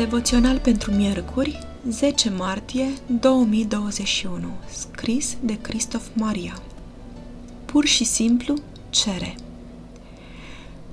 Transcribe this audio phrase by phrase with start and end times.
[0.00, 2.86] Devoțional pentru miercuri, 10 martie
[3.20, 4.38] 2021,
[4.70, 6.62] scris de Cristof Maria.
[7.64, 8.54] Pur și simplu,
[8.90, 9.34] cere.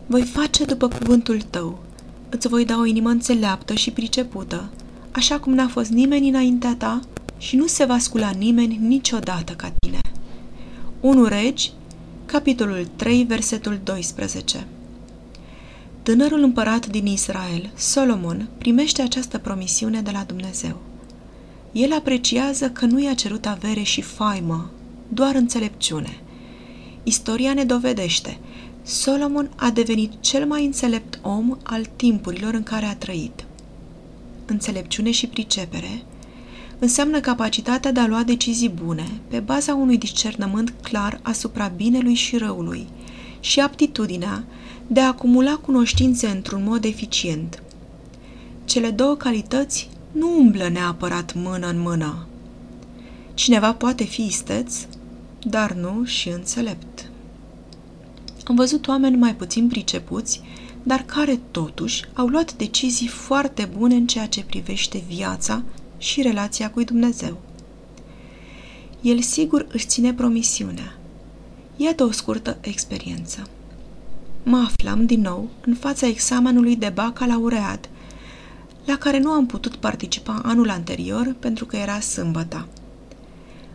[0.06, 1.80] Voi face după cuvântul tău.
[2.30, 4.70] Îți voi da o inimă înțeleaptă și pricepută,
[5.12, 7.00] așa cum n-a fost nimeni înaintea ta
[7.38, 10.00] și nu se va scula nimeni niciodată ca tine.
[11.00, 11.72] 1 Regi,
[12.26, 14.68] capitolul 3, versetul 12
[16.08, 20.82] Tânărul împărat din Israel, Solomon, primește această promisiune de la Dumnezeu.
[21.72, 24.70] El apreciază că nu i-a cerut avere și faimă,
[25.08, 26.20] doar înțelepciune.
[27.04, 28.38] Istoria ne dovedește,
[28.84, 33.46] Solomon a devenit cel mai înțelept om al timpurilor în care a trăit.
[34.46, 36.04] Înțelepciune și pricepere
[36.80, 42.38] înseamnă capacitatea de a lua decizii bune pe baza unui discernământ clar asupra binelui și
[42.38, 42.88] răului
[43.40, 44.44] și aptitudinea
[44.88, 47.64] de a acumula cunoștințe într-un mod eficient.
[48.66, 52.28] Cele două calități nu umblă neapărat mână în mână.
[53.34, 54.86] Cineva poate fi isteț,
[55.44, 57.10] dar nu și înțelept.
[58.44, 60.42] Am văzut oameni mai puțin pricepuți,
[60.84, 65.64] dar care totuși au luat decizii foarte bune în ceea ce privește viața
[65.98, 67.38] și relația cu Dumnezeu.
[69.02, 70.98] El sigur își ține promisiunea.
[71.76, 73.48] Iată o scurtă experiență
[74.44, 77.90] mă aflam din nou în fața examenului de bacalaureat,
[78.86, 82.68] la care nu am putut participa anul anterior pentru că era sâmbătă.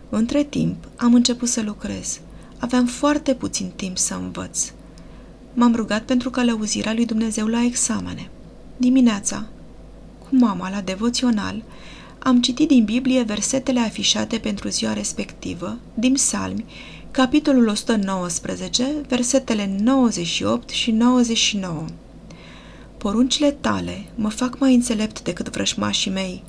[0.09, 2.21] Între timp, am început să lucrez.
[2.59, 4.73] Aveam foarte puțin timp să învăț.
[5.55, 8.31] M-am rugat pentru călăuzirea lui Dumnezeu la examene.
[8.77, 9.47] Dimineața,
[10.19, 11.63] cu mama la devoțional,
[12.19, 16.65] am citit din Biblie versetele afișate pentru ziua respectivă, din psalmi,
[17.13, 21.85] capitolul 119, versetele 98 și 99.
[22.99, 26.43] Poruncile tale mă fac mai înțelept decât vrășmașii mei,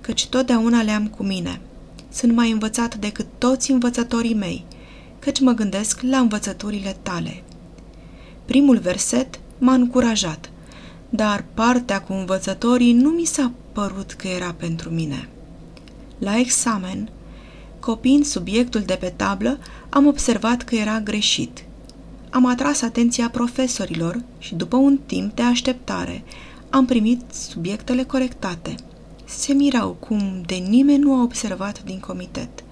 [0.00, 1.60] căci totdeauna le-am cu mine.
[2.12, 4.64] Sunt mai învățat decât toți învățătorii mei,
[5.18, 7.42] căci mă gândesc la învățăturile tale.
[8.44, 10.50] Primul verset m-a încurajat,
[11.08, 15.28] dar partea cu învățătorii nu mi s-a părut că era pentru mine.
[16.18, 17.08] La examen,
[17.84, 19.58] Copiind subiectul de pe tablă,
[19.88, 21.64] am observat că era greșit.
[22.30, 26.24] Am atras atenția profesorilor și după un timp de așteptare
[26.70, 28.74] am primit subiectele corectate.
[29.24, 32.64] Se mirau cum de nimeni nu a observat din comitet.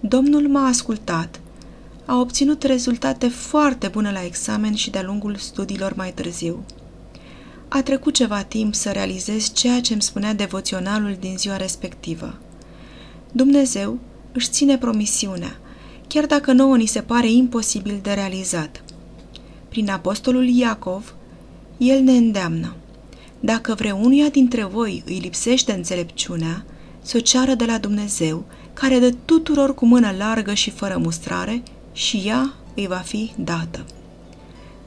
[0.00, 1.40] Domnul m-a ascultat.
[2.04, 6.64] A obținut rezultate foarte bune la examen și de-a lungul studiilor mai târziu.
[7.68, 12.38] A trecut ceva timp să realizez ceea ce îmi spunea devoționalul din ziua respectivă.
[13.32, 13.98] Dumnezeu
[14.32, 15.58] își ține promisiunea,
[16.06, 18.82] chiar dacă nouă ni se pare imposibil de realizat.
[19.68, 21.14] Prin apostolul Iacov,
[21.76, 22.74] el ne îndeamnă.
[23.40, 26.64] Dacă vreunuia dintre voi îi lipsește înțelepciunea,
[27.02, 31.62] să o ceară de la Dumnezeu, care dă tuturor cu mână largă și fără mustrare,
[31.92, 33.84] și ea îi va fi dată.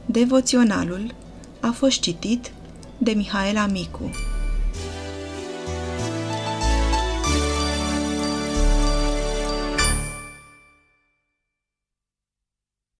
[0.05, 1.13] Devoționalul
[1.59, 2.51] a fost citit
[2.97, 4.09] de Mihaela Micu.